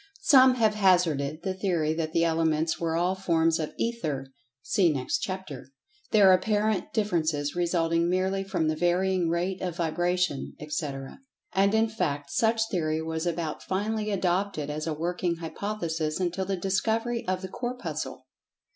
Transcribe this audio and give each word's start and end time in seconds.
Some 0.23 0.55
have 0.55 0.73
hazarded 0.73 1.43
the 1.43 1.53
theory 1.53 1.93
that 1.93 2.11
the 2.11 2.23
Elements 2.23 2.79
were 2.79 2.95
all 2.95 3.13
forms 3.13 3.59
of 3.59 3.71
Ether 3.77 4.25
(see 4.63 4.91
next 4.91 5.19
chapter), 5.19 5.67
their 6.09 6.33
apparent 6.33 6.91
differences 6.91 7.55
resulting 7.55 8.09
merely 8.09 8.43
from 8.43 8.67
the 8.67 8.75
varying 8.75 9.29
rate 9.29 9.61
of 9.61 9.75
vibration, 9.77 10.55
etc. 10.59 11.19
And, 11.53 11.75
in 11.75 11.87
fact, 11.87 12.31
such 12.31 12.67
theory 12.71 13.03
was 13.03 13.27
about 13.27 13.61
finally 13.61 14.09
adopted 14.09 14.71
as 14.71 14.87
a 14.87 14.93
working 14.95 15.35
hypothesis 15.35 16.19
until 16.19 16.45
the 16.45 16.57
discovery 16.57 17.23
of 17.27 17.43
the 17.43 17.47
Corpuscle. 17.49 18.25